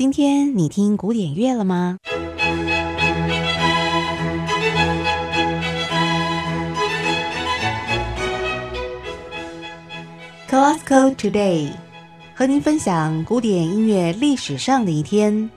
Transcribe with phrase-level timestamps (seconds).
[0.00, 1.98] 今天你听古典乐了吗
[10.48, 11.72] ？Classical Today，
[12.34, 15.50] 和您分享古典音乐历史上的一天。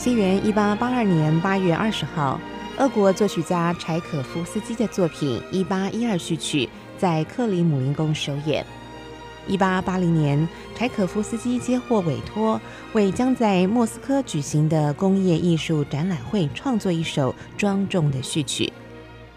[0.00, 2.40] 西元一八八二年八月二十号，
[2.78, 6.64] 俄国作曲家柴可夫斯基的作品《一八一二序曲》
[6.96, 8.64] 在克里姆林宫首演。
[9.46, 12.58] 一八八零年，柴可夫斯基接获委托，
[12.94, 18.72] 为将在莫斯科举行的工业艺术展览会创作一首庄重的序曲。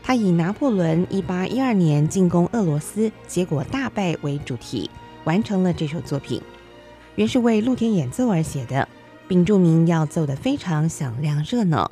[0.02, 4.90] 他以拿破仑一八一二年进攻俄罗斯，结果大败为主题，
[5.26, 6.42] 完成了这首作品。
[7.16, 8.88] 原是为露天演奏而写的。
[9.28, 11.90] 并注明要奏得非常响亮热闹，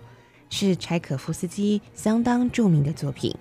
[0.49, 3.35] 是柴可夫斯基相当著名的作品，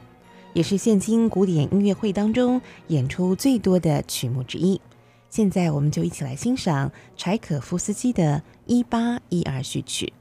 [0.53, 4.81] 也是现今古典音乐会当中演出最多的曲目之一。
[5.29, 10.13] 现在，我们就一起来欣赏柴可夫斯基的《一八一二序曲》。